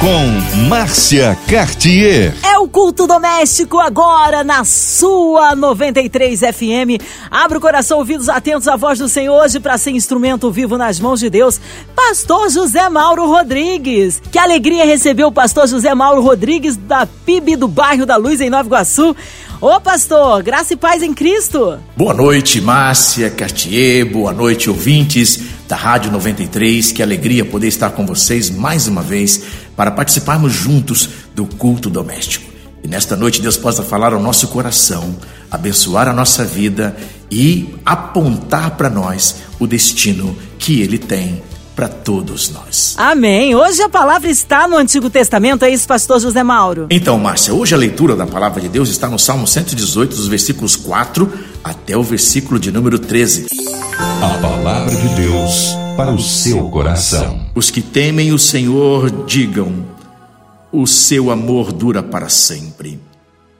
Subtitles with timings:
[0.00, 2.34] Com Márcia Cartier.
[2.44, 7.02] É o culto doméstico agora na sua 93 FM.
[7.30, 11.00] Abra o coração, ouvidos atentos à voz do Senhor hoje para ser instrumento vivo nas
[11.00, 11.58] mãos de Deus.
[11.94, 14.20] Pastor José Mauro Rodrigues.
[14.30, 18.50] Que alegria receber o pastor José Mauro Rodrigues da PIB do bairro da Luz em
[18.50, 19.16] Nova Iguaçu.
[19.60, 21.78] Ô pastor, graça e paz em Cristo.
[21.96, 24.04] Boa noite, Márcia Cartier.
[24.04, 26.92] Boa noite, ouvintes da Rádio 93.
[26.92, 29.42] Que alegria poder estar com vocês mais uma vez
[29.76, 32.50] para participarmos juntos do culto doméstico.
[32.82, 35.16] E nesta noite Deus possa falar ao nosso coração,
[35.50, 36.96] abençoar a nossa vida
[37.30, 41.42] e apontar para nós o destino que Ele tem
[41.74, 42.94] para todos nós.
[42.96, 43.54] Amém.
[43.54, 46.86] Hoje a palavra está no Antigo Testamento, é isso, pastor José Mauro?
[46.88, 50.74] Então, Márcia, hoje a leitura da palavra de Deus está no Salmo 118, dos versículos
[50.74, 51.30] 4
[51.62, 53.46] até o versículo de número 13.
[54.22, 57.46] A palavra de Deus para o seu coração.
[57.54, 59.86] Os que temem o Senhor digam:
[60.70, 63.00] O seu amor dura para sempre.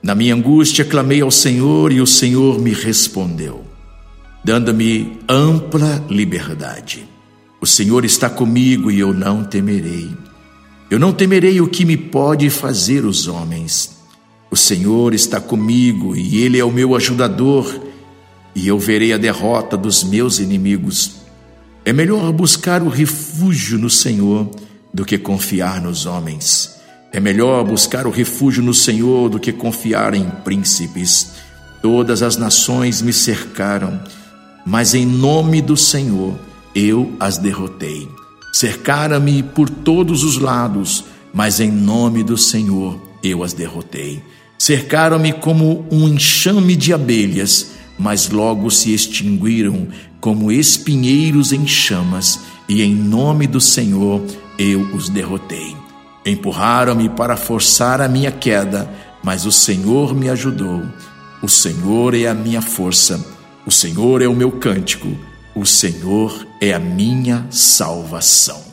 [0.03, 3.63] Na minha angústia clamei ao Senhor e o Senhor me respondeu,
[4.43, 7.09] dando-me ampla liberdade.
[7.59, 10.07] O Senhor está comigo e eu não temerei.
[10.91, 13.97] Eu não temerei o que me pode fazer os homens.
[14.51, 17.81] O Senhor está comigo e Ele é o meu ajudador,
[18.55, 21.26] e eu verei a derrota dos meus inimigos.
[21.87, 24.51] É melhor buscar o refúgio no Senhor
[24.93, 26.75] do que confiar nos homens.
[27.13, 31.31] É melhor buscar o refúgio no Senhor do que confiar em príncipes.
[31.81, 34.01] Todas as nações me cercaram,
[34.65, 36.37] mas em nome do Senhor
[36.75, 38.05] eu as derrotei.
[38.51, 44.21] Cercaram-me por todos os lados, mas em nome do Senhor eu as derrotei.
[44.59, 47.67] Cercaram-me como um enxame de abelhas,
[47.97, 49.87] mas logo se extinguiram
[50.19, 54.21] como espinheiros em chamas, e em nome do Senhor
[54.57, 55.75] eu os derrotei.
[56.25, 58.89] Empurraram-me para forçar a minha queda,
[59.23, 60.83] mas o Senhor me ajudou.
[61.41, 63.25] O Senhor é a minha força,
[63.65, 65.07] o Senhor é o meu cântico
[65.57, 68.63] o Senhor é a minha salvação.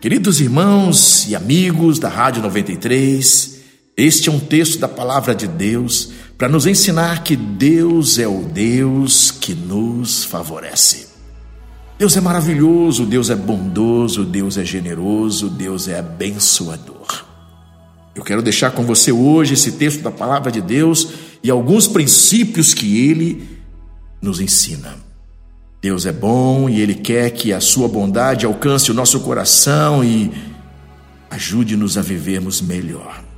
[0.00, 3.60] Queridos irmãos e amigos da Rádio 93,
[3.96, 8.42] este é um texto da palavra de Deus para nos ensinar que Deus é o
[8.42, 11.08] Deus que nos favorece.
[11.98, 17.24] Deus é maravilhoso, Deus é bondoso, Deus é generoso, Deus é abençoador.
[18.14, 21.08] Eu quero deixar com você hoje esse texto da palavra de Deus
[21.42, 23.48] e alguns princípios que ele
[24.20, 24.96] nos ensina.
[25.82, 30.30] Deus é bom e Ele quer que a Sua bondade alcance o nosso coração e
[31.28, 33.31] ajude-nos a vivermos melhor.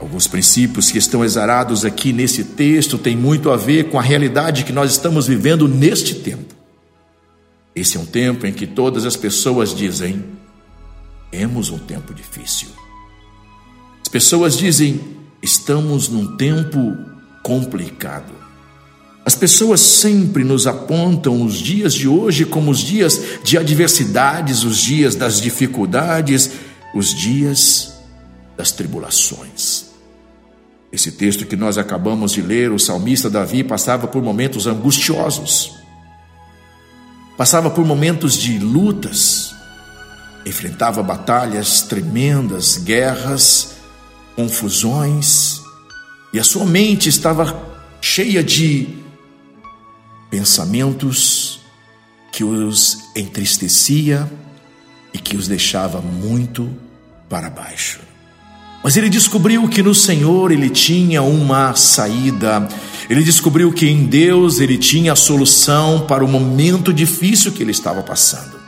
[0.00, 4.64] Alguns princípios que estão exarados aqui nesse texto têm muito a ver com a realidade
[4.64, 6.54] que nós estamos vivendo neste tempo.
[7.76, 10.24] Esse é um tempo em que todas as pessoas dizem:
[11.30, 12.68] temos um tempo difícil.
[14.00, 15.00] As pessoas dizem:
[15.42, 16.96] estamos num tempo
[17.42, 18.32] complicado.
[19.22, 24.78] As pessoas sempre nos apontam os dias de hoje como os dias de adversidades, os
[24.78, 26.52] dias das dificuldades,
[26.94, 27.92] os dias
[28.56, 29.89] das tribulações.
[30.92, 35.72] Esse texto que nós acabamos de ler, o salmista Davi passava por momentos angustiosos,
[37.36, 39.54] passava por momentos de lutas,
[40.44, 43.76] enfrentava batalhas tremendas, guerras,
[44.34, 45.60] confusões,
[46.32, 47.70] e a sua mente estava
[48.00, 48.88] cheia de
[50.28, 51.60] pensamentos
[52.32, 54.30] que os entristecia
[55.12, 56.70] e que os deixava muito
[57.28, 58.00] para baixo.
[58.82, 62.66] Mas ele descobriu que no Senhor ele tinha uma saída.
[63.08, 67.72] Ele descobriu que em Deus ele tinha a solução para o momento difícil que ele
[67.72, 68.59] estava passando.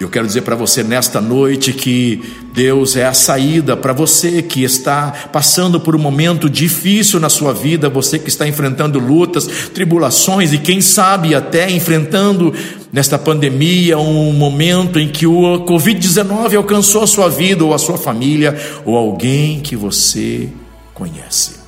[0.00, 2.22] Eu quero dizer para você nesta noite que
[2.54, 7.52] Deus é a saída para você que está passando por um momento difícil na sua
[7.52, 12.50] vida, você que está enfrentando lutas, tribulações e quem sabe até enfrentando
[12.90, 17.98] nesta pandemia um momento em que o Covid-19 alcançou a sua vida ou a sua
[17.98, 20.48] família ou alguém que você
[20.94, 21.59] conhece.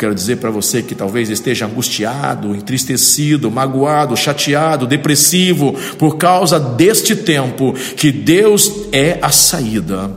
[0.00, 7.14] Quero dizer para você que talvez esteja angustiado, entristecido, magoado, chateado, depressivo por causa deste
[7.14, 10.10] tempo, que Deus é a saída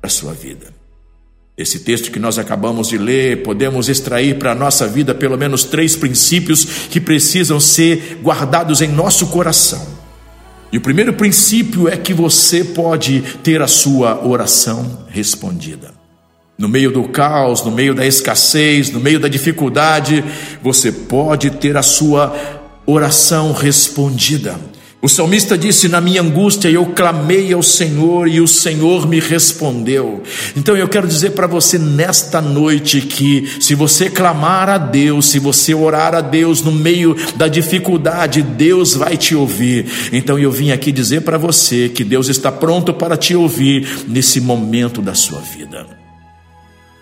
[0.00, 0.72] da sua vida.
[1.58, 5.64] Esse texto que nós acabamos de ler, podemos extrair para a nossa vida pelo menos
[5.64, 9.84] três princípios que precisam ser guardados em nosso coração.
[10.70, 16.03] E o primeiro princípio é que você pode ter a sua oração respondida.
[16.56, 20.24] No meio do caos, no meio da escassez, no meio da dificuldade,
[20.62, 22.32] você pode ter a sua
[22.86, 24.56] oração respondida.
[25.04, 30.22] O salmista disse: Na minha angústia eu clamei ao Senhor e o Senhor me respondeu.
[30.56, 35.38] Então eu quero dizer para você nesta noite que, se você clamar a Deus, se
[35.38, 39.86] você orar a Deus no meio da dificuldade, Deus vai te ouvir.
[40.10, 44.40] Então eu vim aqui dizer para você que Deus está pronto para te ouvir nesse
[44.40, 46.03] momento da sua vida.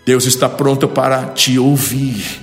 [0.04, 2.40] Deus está pronto para te ouvir.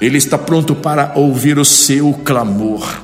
[0.00, 3.02] Ele está pronto para ouvir o seu clamor.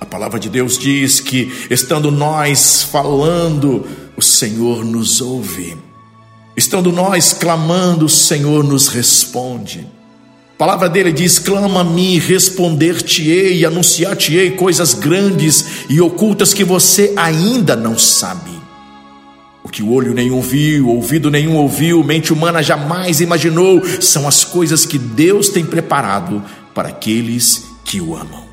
[0.00, 3.86] A palavra de Deus diz que, estando nós falando,
[4.16, 5.76] o Senhor nos ouve.
[6.56, 9.86] Estando nós clamando, o Senhor nos responde.
[10.54, 17.12] A palavra dele diz: clama a mim, responder-te-ei, anunciar-te-ei coisas grandes e ocultas que você
[17.16, 18.51] ainda não sabe.
[19.72, 24.86] Que o olho nenhum viu, ouvido nenhum ouviu, mente humana jamais imaginou, são as coisas
[24.86, 28.51] que Deus tem preparado para aqueles que o amam.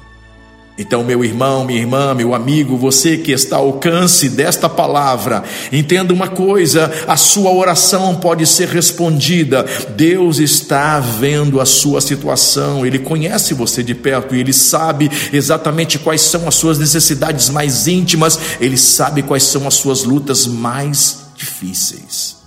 [0.82, 5.44] Então, meu irmão, minha irmã, meu amigo, você que está ao alcance desta palavra,
[5.74, 9.66] entenda uma coisa: a sua oração pode ser respondida.
[9.90, 16.00] Deus está vendo a sua situação, Ele conhece você de perto e Ele sabe exatamente
[16.00, 21.26] quais são as suas necessidades mais íntimas, Ele sabe quais são as suas lutas mais
[21.36, 22.38] difíceis.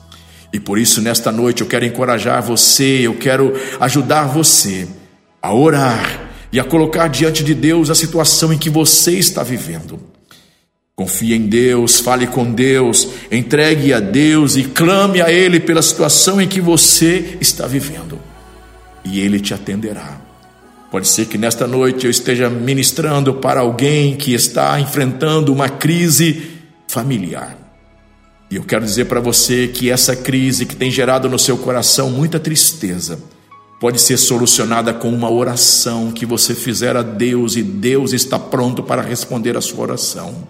[0.50, 4.88] E por isso, nesta noite, eu quero encorajar você, eu quero ajudar você
[5.43, 6.21] a orar
[6.52, 9.99] e a colocar diante de Deus a situação em que você está vivendo.
[10.94, 16.40] Confie em Deus, fale com Deus, entregue a Deus e clame a Ele pela situação
[16.40, 18.20] em que você está vivendo,
[19.02, 20.20] e Ele te atenderá.
[20.90, 26.60] Pode ser que nesta noite eu esteja ministrando para alguém que está enfrentando uma crise
[26.87, 27.56] familiar.
[28.50, 32.10] E eu quero dizer para você que essa crise que tem gerado no seu coração
[32.10, 33.19] muita tristeza,
[33.82, 38.81] pode ser solucionada com uma oração que você fizer a Deus e Deus está pronto
[38.81, 40.46] para responder a sua oração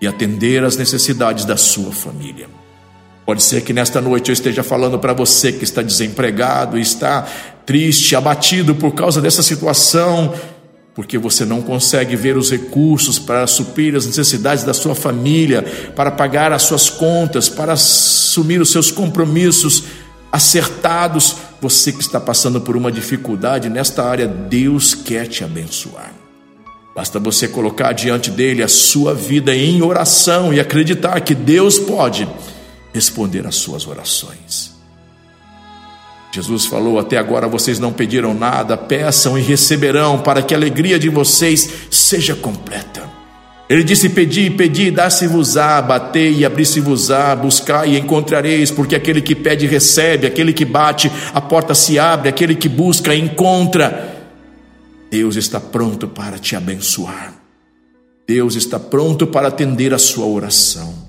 [0.00, 2.46] e atender às necessidades da sua família.
[3.26, 7.26] Pode ser que nesta noite eu esteja falando para você que está desempregado está
[7.66, 10.32] triste, abatido por causa dessa situação,
[10.94, 15.64] porque você não consegue ver os recursos para suprir as necessidades da sua família,
[15.96, 19.82] para pagar as suas contas, para assumir os seus compromissos
[20.30, 21.47] acertados.
[21.60, 26.12] Você que está passando por uma dificuldade nesta área, Deus quer te abençoar.
[26.94, 32.28] Basta você colocar diante dele a sua vida em oração e acreditar que Deus pode
[32.92, 34.76] responder às suas orações.
[36.32, 40.98] Jesus falou: Até agora vocês não pediram nada, peçam e receberão, para que a alegria
[40.98, 43.07] de vocês seja completa.
[43.68, 49.66] Ele disse: Pedi, pedi, dá-se-vos-á, batei e abri-se-vos-á, buscai e encontrareis, porque aquele que pede
[49.66, 54.16] recebe, aquele que bate, a porta se abre, aquele que busca encontra.
[55.10, 57.34] Deus está pronto para te abençoar.
[58.26, 61.07] Deus está pronto para atender a sua oração.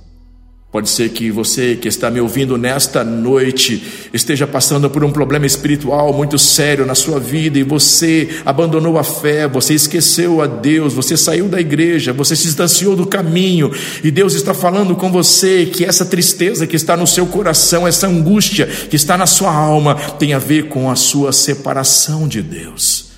[0.72, 3.82] Pode ser que você que está me ouvindo nesta noite
[4.14, 9.04] esteja passando por um problema espiritual muito sério na sua vida e você abandonou a
[9.04, 13.72] fé, você esqueceu a Deus, você saiu da igreja, você se distanciou do caminho
[14.04, 18.06] e Deus está falando com você que essa tristeza que está no seu coração, essa
[18.06, 23.09] angústia que está na sua alma, tem a ver com a sua separação de Deus.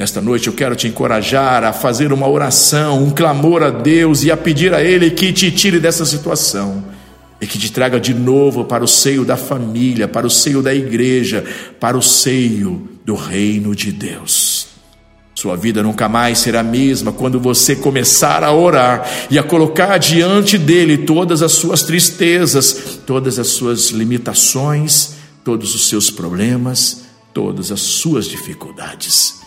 [0.00, 4.30] Nesta noite eu quero te encorajar a fazer uma oração, um clamor a Deus e
[4.30, 6.82] a pedir a Ele que te tire dessa situação
[7.38, 10.74] e que te traga de novo para o seio da família, para o seio da
[10.74, 11.44] igreja,
[11.78, 14.68] para o seio do reino de Deus.
[15.34, 19.98] Sua vida nunca mais será a mesma quando você começar a orar e a colocar
[19.98, 27.02] diante dele todas as suas tristezas, todas as suas limitações, todos os seus problemas,
[27.34, 29.39] todas as suas dificuldades.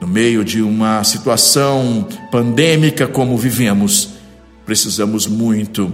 [0.00, 4.10] No meio de uma situação pandêmica como vivemos,
[4.64, 5.92] precisamos muito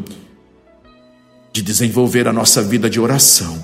[1.53, 3.57] de desenvolver a nossa vida de oração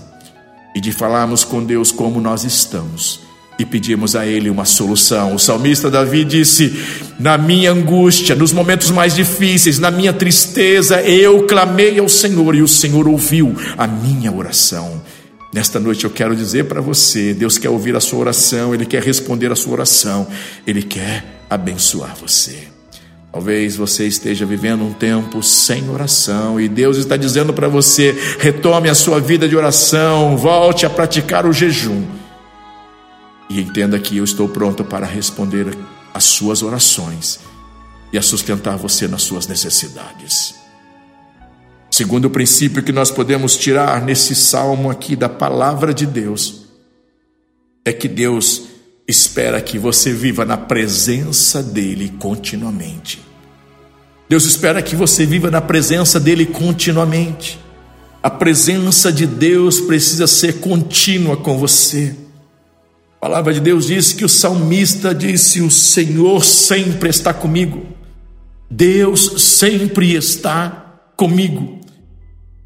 [0.75, 3.21] e de falarmos com Deus como nós estamos
[3.61, 5.35] e pedimos a Ele uma solução.
[5.35, 6.73] O salmista Davi disse:
[7.19, 12.63] Na minha angústia, nos momentos mais difíceis, na minha tristeza, eu clamei ao Senhor e
[12.63, 15.03] o Senhor ouviu a minha oração.
[15.53, 19.03] Nesta noite eu quero dizer para você: Deus quer ouvir a sua oração, Ele quer
[19.03, 20.27] responder a sua oração,
[20.67, 22.69] Ele quer abençoar você.
[23.33, 28.89] Talvez você esteja vivendo um tempo sem oração e Deus está dizendo para você: retome
[28.89, 32.05] a sua vida de oração, volte a praticar o jejum.
[33.49, 35.77] E entenda que eu estou pronto para responder
[36.15, 37.41] às suas orações
[38.13, 40.60] e a sustentar você nas suas necessidades.
[42.01, 46.63] Segundo princípio que nós podemos tirar nesse salmo aqui da palavra de Deus
[47.85, 48.69] é que Deus
[49.07, 53.21] espera que você viva na presença dele continuamente.
[54.31, 57.61] Deus espera que você viva na presença dele continuamente.
[58.23, 62.17] A presença de Deus precisa ser contínua com você.
[63.19, 67.87] A palavra de Deus diz que o salmista disse: O Senhor sempre está comigo.
[68.71, 71.80] Deus sempre está comigo.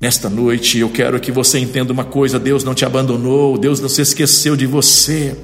[0.04, 3.88] Nesta noite eu quero que você entenda uma coisa: Deus não te abandonou, Deus não
[3.88, 5.34] se esqueceu de você.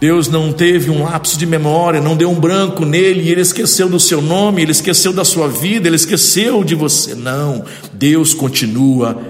[0.00, 3.88] Deus não teve um lapso de memória, não deu um branco nele e ele esqueceu
[3.88, 7.16] do seu nome, ele esqueceu da sua vida, ele esqueceu de você.
[7.16, 9.20] Não, Deus continua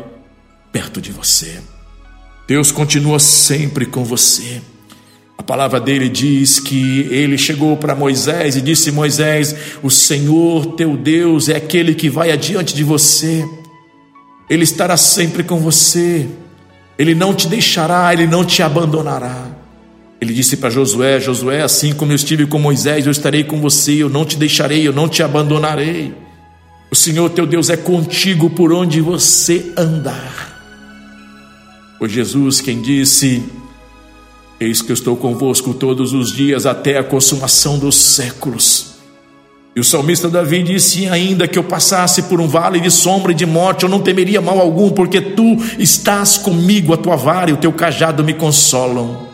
[0.70, 1.58] perto de você.
[2.46, 4.60] Deus continua sempre com você.
[5.38, 10.94] A palavra dele diz que ele chegou para Moisés e disse: Moisés, o Senhor teu
[10.94, 13.42] Deus é aquele que vai adiante de você,
[14.48, 16.28] ele estará sempre com você,
[16.98, 19.46] ele não te deixará, ele não te abandonará.
[20.20, 24.02] Ele disse para Josué: Josué, assim como eu estive com Moisés, eu estarei com você,
[24.02, 26.14] eu não te deixarei, eu não te abandonarei.
[26.90, 30.54] O Senhor teu Deus é contigo por onde você andar.
[31.98, 33.42] Foi Jesus quem disse:
[34.60, 38.93] Eis que eu estou convosco todos os dias até a consumação dos séculos.
[39.76, 43.34] E o salmista Davi disse: Ainda que eu passasse por um vale de sombra e
[43.34, 47.52] de morte, eu não temeria mal algum, porque tu estás comigo, a tua vara e
[47.52, 49.26] o teu cajado me consolam.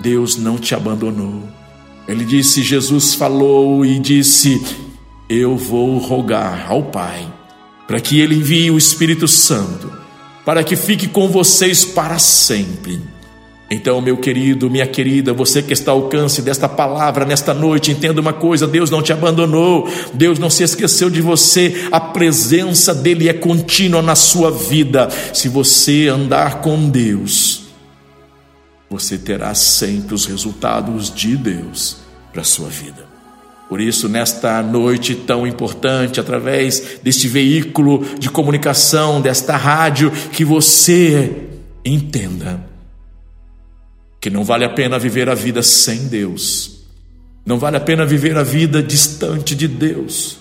[0.00, 1.42] Deus não te abandonou.
[2.06, 4.62] Ele disse: Jesus falou e disse:
[5.28, 7.26] Eu vou rogar ao Pai
[7.88, 9.90] para que ele envie o Espírito Santo,
[10.44, 13.15] para que fique com vocês para sempre
[13.68, 18.20] então, meu querido, minha querida, você que está ao alcance desta palavra nesta noite, entenda
[18.20, 23.28] uma coisa: Deus não te abandonou, Deus não se esqueceu de você, a presença dEle
[23.28, 25.08] é contínua na sua vida.
[25.34, 27.64] Se você andar com Deus,
[28.88, 31.96] você terá sempre os resultados de Deus
[32.32, 33.04] para a sua vida.
[33.68, 41.32] Por isso, nesta noite tão importante, através deste veículo de comunicação, desta rádio, que você
[41.84, 42.75] entenda
[44.26, 46.80] que não vale a pena viver a vida sem Deus,
[47.46, 50.38] não vale a pena viver a vida distante de Deus,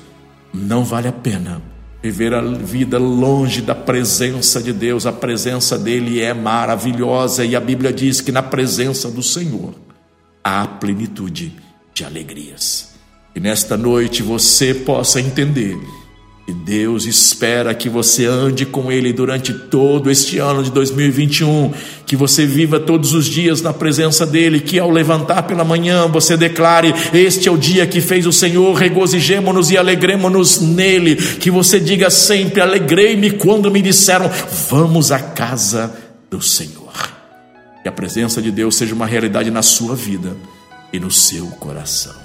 [0.51, 1.62] não vale a pena
[2.01, 7.60] viver a vida longe da presença de Deus, a presença dele é maravilhosa e a
[7.60, 9.75] Bíblia diz que na presença do Senhor
[10.44, 11.54] há plenitude
[11.94, 12.96] de alegrias.
[13.36, 15.77] E nesta noite você possa entender
[16.48, 21.74] e Deus espera que você ande com Ele durante todo este ano de 2021,
[22.06, 26.38] que você viva todos os dias na presença dEle, que ao levantar pela manhã você
[26.38, 31.16] declare: Este é o dia que fez o Senhor, regozijemo-nos e alegremos-nos nele.
[31.16, 34.30] Que você diga sempre: Alegrei-me quando me disseram,
[34.70, 35.96] Vamos à casa
[36.30, 36.94] do Senhor.
[37.82, 40.38] Que a presença de Deus seja uma realidade na sua vida
[40.94, 42.25] e no seu coração.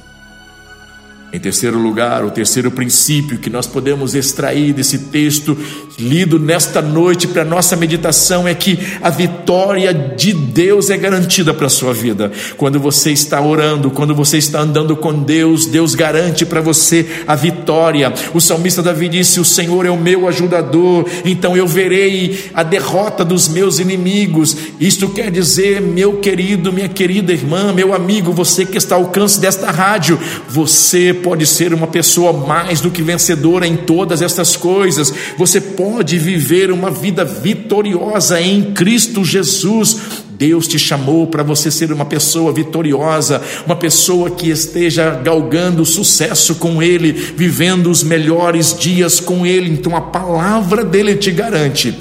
[1.33, 5.57] Em terceiro lugar, o terceiro princípio que nós podemos extrair desse texto
[5.97, 11.67] lido nesta noite para nossa meditação é que a vitória de Deus é garantida para
[11.67, 12.33] a sua vida.
[12.57, 17.37] Quando você está orando, quando você está andando com Deus, Deus garante para você a
[17.37, 18.13] vitória.
[18.35, 23.25] O salmista Davi disse: O Senhor é o meu ajudador, então eu verei a derrota
[23.25, 24.57] dos meus inimigos.
[24.81, 29.41] Isto quer dizer, meu querido, minha querida irmã, meu amigo, você que está ao alcance
[29.41, 30.19] desta rádio,
[30.49, 35.13] você pode ser uma pessoa mais do que vencedora em todas estas coisas.
[35.37, 39.97] Você pode viver uma vida vitoriosa em Cristo Jesus.
[40.31, 46.55] Deus te chamou para você ser uma pessoa vitoriosa, uma pessoa que esteja galgando sucesso
[46.55, 49.71] com Ele, vivendo os melhores dias com Ele.
[49.71, 51.95] Então a palavra dele te garante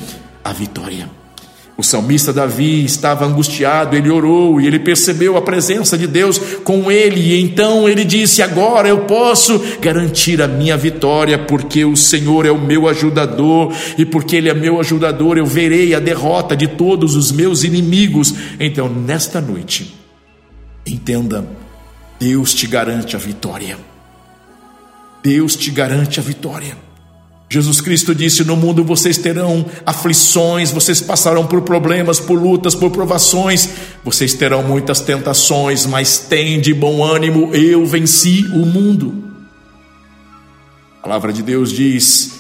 [0.44, 1.19] a vitória.
[1.80, 6.92] O salmista Davi estava angustiado, ele orou e ele percebeu a presença de Deus com
[6.92, 12.46] ele, e então ele disse: Agora eu posso garantir a minha vitória, porque o Senhor
[12.46, 16.68] é o meu ajudador, e porque Ele é meu ajudador, eu verei a derrota de
[16.68, 18.34] todos os meus inimigos.
[18.60, 19.96] Então, nesta noite,
[20.86, 21.48] entenda:
[22.20, 23.78] Deus te garante a vitória.
[25.24, 26.89] Deus te garante a vitória.
[27.50, 32.92] Jesus Cristo disse: No mundo vocês terão aflições, vocês passarão por problemas, por lutas, por
[32.92, 33.70] provações,
[34.04, 39.24] vocês terão muitas tentações, mas tem de bom ânimo, eu venci o mundo.
[41.00, 42.40] A palavra de Deus diz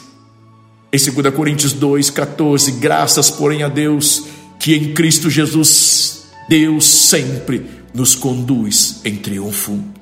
[0.94, 4.26] em 2 Coríntios 2,14: Graças, porém, a Deus,
[4.60, 9.99] que em Cristo Jesus, Deus sempre nos conduz em triunfo.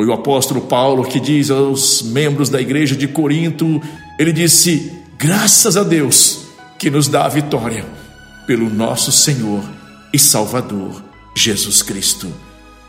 [0.00, 3.82] Foi o apóstolo Paulo que diz aos membros da igreja de Corinto:
[4.18, 6.46] ele disse: Graças a Deus
[6.78, 7.84] que nos dá a vitória
[8.46, 9.62] pelo nosso Senhor
[10.10, 11.04] e Salvador
[11.36, 12.32] Jesus Cristo.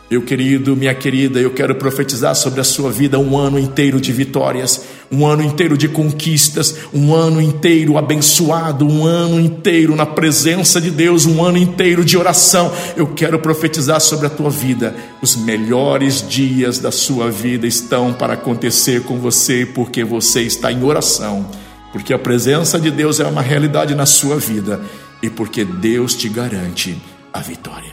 [0.10, 4.13] Meu querido, minha querida, eu quero profetizar sobre a sua vida um ano inteiro de
[4.13, 10.80] vitórias, um ano inteiro de conquistas, um ano inteiro abençoado, um ano inteiro na presença
[10.80, 12.72] de Deus, um ano inteiro de oração.
[12.96, 14.96] Eu quero profetizar sobre a tua vida.
[15.22, 20.82] Os melhores dias da sua vida estão para acontecer com você, porque você está em
[20.82, 21.46] oração,
[21.91, 24.82] porque a presença de Deus é uma realidade na sua vida
[25.22, 26.96] e porque Deus te garante
[27.34, 27.91] a vitória.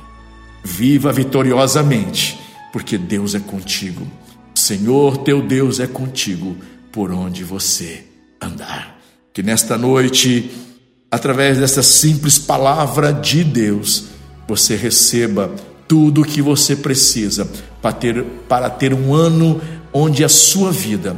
[0.63, 2.39] Viva vitoriosamente,
[2.73, 4.07] porque Deus é contigo.
[4.55, 6.57] Senhor teu Deus é contigo
[6.99, 8.03] por onde você
[8.43, 8.99] andar.
[9.33, 10.51] Que nesta noite,
[11.09, 14.07] através dessa simples palavra de Deus,
[14.49, 15.55] você receba
[15.87, 17.49] tudo o que você precisa
[17.81, 19.61] para ter, para ter um ano
[19.93, 21.17] onde a sua vida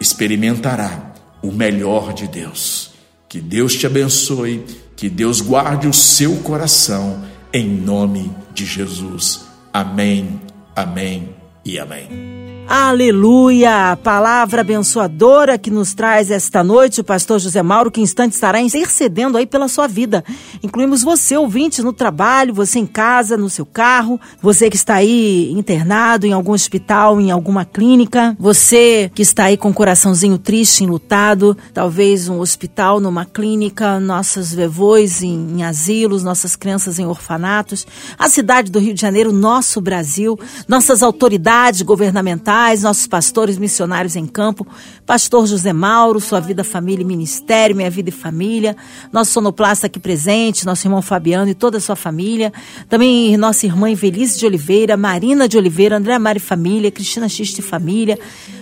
[0.00, 2.90] experimentará o melhor de Deus.
[3.28, 4.64] Que Deus te abençoe,
[4.96, 9.42] que Deus guarde o seu coração em nome de Jesus.
[9.72, 10.40] Amém,
[10.74, 11.28] amém
[11.64, 12.41] e amém.
[12.68, 13.98] Aleluia!
[14.02, 19.36] Palavra abençoadora que nos traz esta noite o pastor José Mauro, que instante estará intercedendo
[19.36, 20.24] aí pela sua vida.
[20.62, 25.50] Incluímos você, ouvinte, no trabalho, você em casa, no seu carro, você que está aí
[25.52, 30.84] internado em algum hospital, em alguma clínica, você que está aí com o coraçãozinho triste,
[30.84, 37.86] enlutado, talvez um hospital, numa clínica, nossos vevôs em, em asilos, nossas crianças em orfanatos,
[38.18, 40.38] a cidade do Rio de Janeiro, nosso Brasil,
[40.68, 42.51] nossas autoridades governamentais
[42.82, 44.66] nossos pastores missionários em campo,
[45.06, 48.76] pastor José Mauro, sua vida, família e ministério, minha vida e família,
[49.10, 52.52] nosso sonoplasta aqui presente, nosso irmão Fabiano e toda a sua família,
[52.88, 58.18] também nossa irmã Invelise de Oliveira, Marina de Oliveira, André Mari Família, Cristina Xiste Família,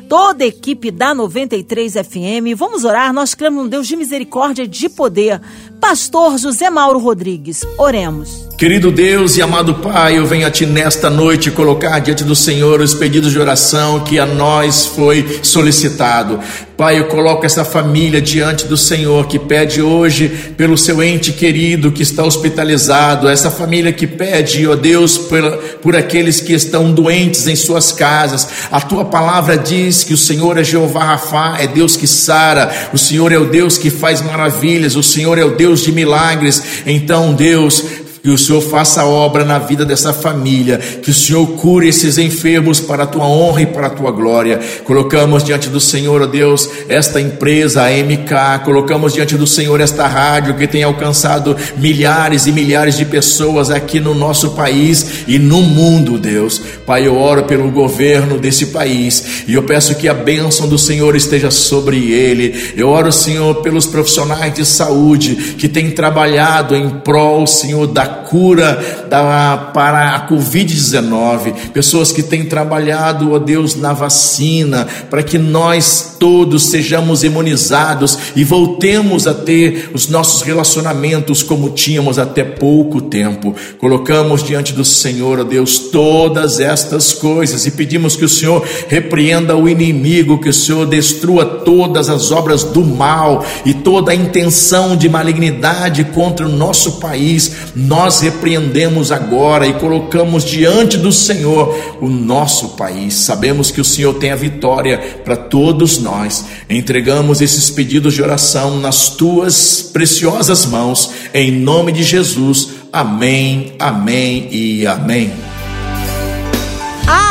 [0.08, 2.56] toda a equipe da 93 FM.
[2.56, 5.40] Vamos orar, nós cremos um Deus de misericórdia e de poder.
[5.80, 8.49] Pastor José Mauro Rodrigues, oremos.
[8.60, 12.82] Querido Deus e amado Pai, eu venho a Ti nesta noite colocar diante do Senhor
[12.82, 16.38] os pedidos de oração que a nós foi solicitado.
[16.80, 21.92] Pai, eu coloco essa família diante do Senhor que pede hoje pelo seu ente querido
[21.92, 25.42] que está hospitalizado, essa família que pede, ó Deus, por,
[25.82, 28.48] por aqueles que estão doentes em suas casas.
[28.72, 32.98] A tua palavra diz que o Senhor é Jeová Rafá, é Deus que sara, o
[32.98, 36.62] Senhor é o Deus que faz maravilhas, o Senhor é o Deus de milagres.
[36.86, 37.84] Então, Deus,
[38.22, 42.80] que o Senhor faça obra na vida dessa família, que o Senhor cure esses enfermos
[42.80, 44.60] para a tua honra e para a tua glória.
[44.84, 50.06] Colocamos diante do Senhor, ó Deus, esta empresa, a MK, colocamos diante do Senhor esta
[50.06, 55.62] rádio que tem alcançado milhares e milhares de pessoas aqui no nosso país e no
[55.62, 56.60] mundo, Deus.
[56.84, 61.16] Pai, eu oro pelo governo desse país e eu peço que a bênção do Senhor
[61.16, 62.72] esteja sobre ele.
[62.76, 69.06] Eu oro, Senhor, pelos profissionais de saúde que têm trabalhado em prol, Senhor, da cura
[69.08, 76.16] da, para a Covid-19, pessoas que têm trabalhado, ó Deus, na vacina, para que nós
[76.18, 83.54] todos sejamos imunizados e voltemos a ter os nossos relacionamentos como tínhamos até pouco tempo.
[83.78, 89.56] Colocamos diante do Senhor, ó Deus, todas estas coisas e pedimos que o Senhor repreenda
[89.56, 94.96] o inimigo, que o Senhor destrua todas as obras do mal e toda a intenção
[94.96, 97.52] de malignidade contra o nosso país.
[97.74, 103.12] Nós nós repreendemos agora e colocamos diante do Senhor o nosso país.
[103.12, 106.46] Sabemos que o Senhor tem a vitória para todos nós.
[106.70, 112.70] Entregamos esses pedidos de oração nas tuas preciosas mãos, em nome de Jesus.
[112.90, 115.30] Amém, amém e amém.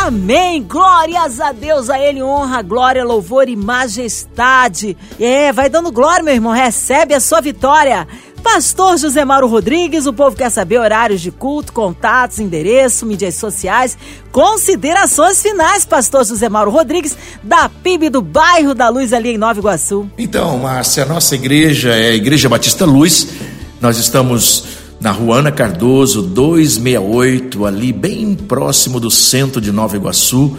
[0.10, 0.64] Amém!
[0.64, 4.98] Glórias a Deus, a Ele honra, glória, louvor e majestade.
[5.20, 8.08] É, vai dando glória, meu irmão, recebe a sua vitória.
[8.40, 13.98] Pastor José Mauro Rodrigues, o povo quer saber horários de culto, contatos, endereço, mídias sociais,
[14.32, 19.60] considerações finais, Pastor José Mauro Rodrigues, da PIB do bairro da Luz ali em Nova
[19.60, 20.10] Iguaçu.
[20.18, 23.28] Então, Márcia, a nossa igreja é a Igreja Batista Luz,
[23.80, 24.66] nós estamos
[25.00, 30.58] na Ruana Cardoso 268, ali bem próximo do centro de Nova Iguaçu.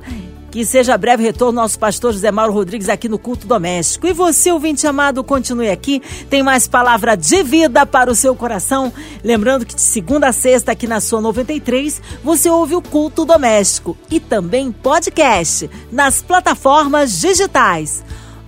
[0.52, 4.08] Que seja breve retorno nosso pastor José Mauro Rodrigues aqui no culto doméstico.
[4.08, 6.02] E você, ouvinte amado, continue aqui.
[6.30, 8.94] Tem mais palavra de vida para o seu coração.
[9.24, 13.98] Lembrando que de segunda a sexta, aqui na sua 93, você ouve o culto doméstico
[14.10, 18.04] e também podcast nas plataformas digitais.